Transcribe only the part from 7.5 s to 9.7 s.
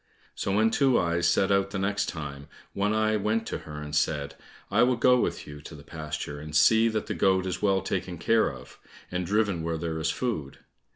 well taken care of, and driven